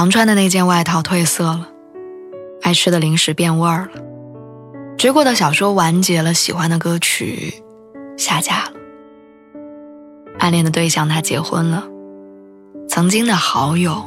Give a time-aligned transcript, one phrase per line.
[0.00, 1.68] 常穿的那件外套褪色了，
[2.62, 4.00] 爱吃的零食变味儿了，
[4.96, 7.62] 追过的小说完结了，喜欢的歌曲
[8.16, 8.72] 下架了，
[10.38, 11.86] 暗恋的对象他结婚了，
[12.88, 14.02] 曾经的好友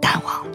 [0.00, 0.52] 淡忘了。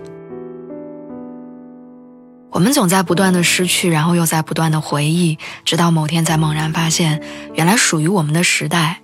[2.51, 7.23] 我们总在不断的失去，然后又在不断的回忆，直到某天才猛然发现，
[7.53, 8.99] 原来属于我们的时代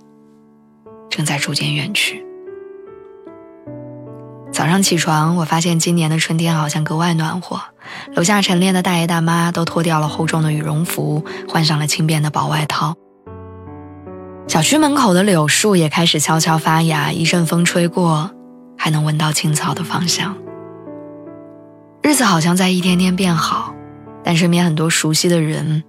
[1.08, 2.22] 正在逐渐远去。
[4.62, 7.60] 早上起床，我发现今年的春天好像格外暖和。
[8.14, 12.94] 楼下晨练的大爷大妈都脱掉了厚重的羽绒服，换上了轻便的薄外套。
[14.46, 18.30] 小区门口的柳树也开始悄悄发芽，一阵风吹过，
[18.78, 20.36] 还能闻到青草的芳香。
[22.00, 23.74] 日子好像在一天天变好，
[24.22, 25.82] 但身边很多熟悉的人，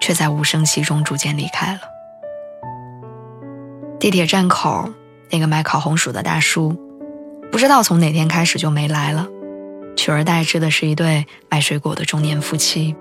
[0.00, 1.80] 却在无声息中逐渐离开了。
[3.98, 4.88] 地铁站口
[5.32, 6.84] 那个卖烤红薯的大叔。
[7.50, 9.26] 不知道从哪天开始就没来了，
[9.96, 12.94] 取而代之的是一对卖水果的中年夫妻。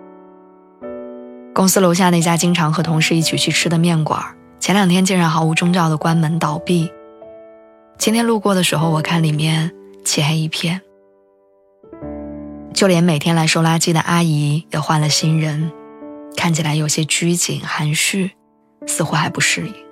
[1.53, 4.23] 公司楼下那家经常和同事一起去吃的面馆，
[4.59, 6.91] 前两天竟然毫无征兆的关门倒闭。
[7.97, 9.71] 今天路过的时候，我看里面
[10.05, 10.81] 漆黑一片，
[12.73, 15.71] 就连每天来收垃圾的阿姨也换了新人，
[16.35, 18.31] 看起来有些拘谨含蓄，
[18.85, 19.86] 似乎还不适应。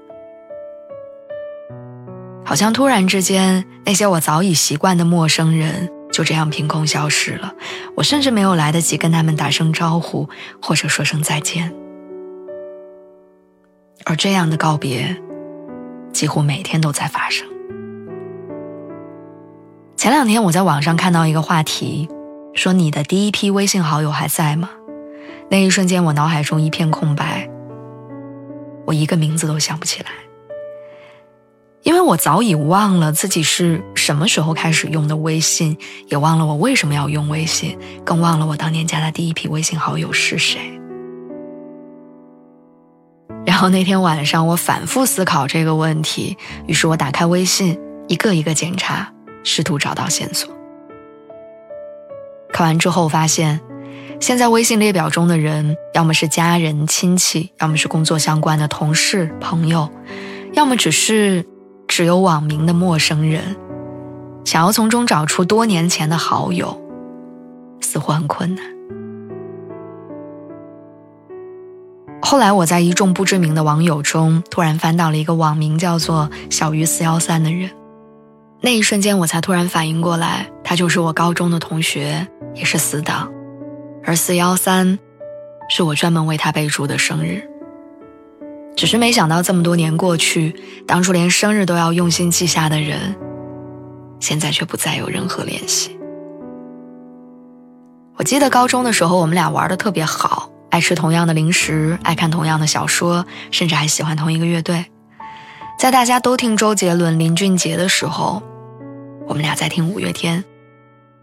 [2.55, 7.53] 好像突然之间，那些我早已习惯的陌生人就这样凭空消失了。
[7.97, 10.29] 我甚至没有来得及跟他们打声招呼，
[10.61, 11.75] 或者说声再见。
[14.05, 15.21] 而这样的告别，
[16.13, 17.45] 几乎每天都在发生。
[19.97, 22.07] 前两天我在网上看到一个话题，
[22.53, 24.69] 说你的第一批微信好友还在吗？
[25.51, 27.49] 那一瞬间，我脑海中一片空白，
[28.85, 30.09] 我一个名字都想不起来。
[31.85, 40.59] 因为我早已忘了自己是什么时候开始用的微信，也忘了我为什么要用微信，更忘了我当年加的第一批微信好友是谁。
[43.45, 46.35] 然后那天晚上，我反复思考这个问题，
[46.66, 49.13] 于是我打开微信，一个一个检查，
[49.44, 50.51] 试图找到线索。
[52.51, 53.62] 看完之后发现，
[54.19, 59.88] 现在微信列表中的人，要么是家人亲戚，要么是工作相关的同事朋友，
[60.53, 61.45] 要么只是。
[61.95, 63.56] 只有网名的陌生人，
[64.44, 66.78] 想要从中找出多年前的好友，
[67.79, 68.66] 似乎很困难。
[72.22, 77.69] 后来我在一众不知名的网友中，突然翻到了一个网名叫做“小鱼四幺三”的人，
[78.59, 83.31] 那一瞬间我才突然反应过来，他就是我高中的同学，也是死党，
[84.03, 85.00] 而四幺三，
[85.69, 87.41] 是我专门为他备注的生日。
[88.75, 90.56] 只是没想到，这么多年过去，
[90.86, 93.16] 当初连生日都要用心记下的人，
[94.19, 95.97] 现在却不再有任何联系。
[98.18, 104.86] 我记得高中的时候，我们俩玩的特别好，爱吃同样的零食，爱看同样的小说，甚至还喜欢同一个乐队。
[105.80, 108.42] 在大家都听周杰伦、林俊杰的时候，
[109.28, 110.44] 我们俩在听五月天。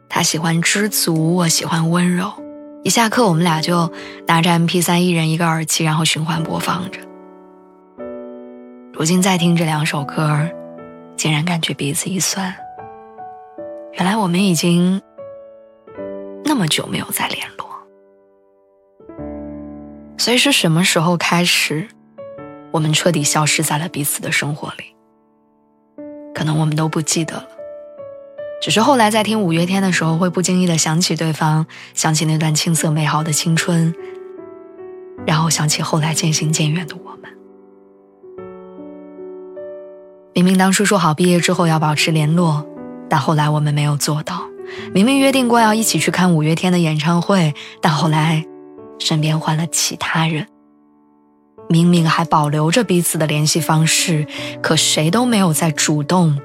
[0.08, 2.30] 他喜欢知足，我喜欢温柔。
[2.82, 3.90] 一下课，我们俩就
[4.26, 6.98] 拿着 MP3，一人一个耳机，然后循环播放着。
[8.94, 10.46] 如今再听这两首歌，
[11.16, 12.54] 竟然感觉鼻子一酸。
[13.94, 15.00] 原来我们已经
[16.44, 17.66] 那么久没有再联络，
[20.18, 21.88] 所以是什么时候开始，
[22.70, 24.94] 我们彻底消失在了彼此的生活里？
[26.34, 27.48] 可能我们都不记得了，
[28.60, 33.94] 只是后来在听五月天的时候，会不经意的想起对方，想起那段青涩美好的青春，
[35.26, 37.22] 然后想起后来渐行渐远的我们。
[40.42, 42.66] 明明当初说好毕业之后要保持联络，
[43.08, 44.42] 但后来我们没有做到。
[44.92, 48.44] 明明约定过要一起去看五月天的演唱会，但后来
[48.98, 50.48] 身边换了其他人。
[51.68, 54.26] 明明还保留着彼此的联系方式，
[54.60, 56.36] 可谁都没有再主动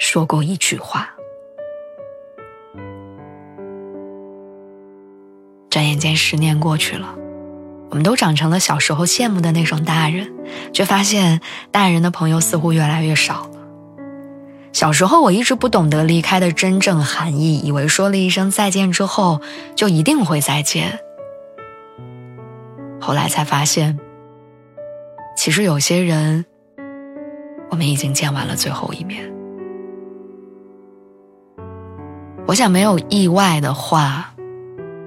[0.00, 1.10] 说过一句话。
[5.70, 7.14] 转眼间十年过去了，
[7.90, 10.28] 我们都长成了小时候羡慕的那种大人，
[10.72, 11.40] 却发现
[11.70, 13.50] 大人的朋友似乎越来越少了。
[14.72, 19.40] 小时候我一直不懂得离开的真正含义，以为说了一声再见之后
[19.76, 20.98] 就一定会再见。
[23.00, 23.98] 后来才发现，
[25.36, 26.44] 其实有些人，
[27.68, 29.30] 我们已经见完了最后一面。
[32.46, 34.32] 我想，没有意外的话，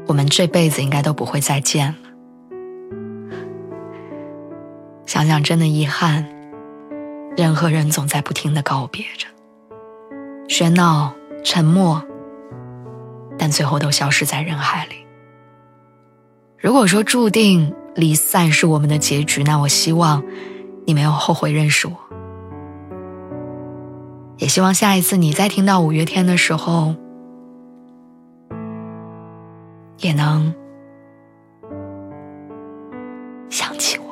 [0.07, 2.04] 我们这辈子应该都不会再见了。
[5.15, 6.25] 想想，真的遗憾，
[7.37, 9.29] 人和人总在不停的告别着，
[10.49, 12.03] 喧闹、沉默，
[13.37, 14.95] 但最后都消失在人海里。
[16.57, 20.21] 如果说注定离散是我们的结局，那我希望
[20.85, 21.95] 你没有后悔认识我，
[24.35, 26.93] 也希望下一次你再听到五月天的时候。
[29.99, 30.53] 也能
[33.49, 34.04] 想起我。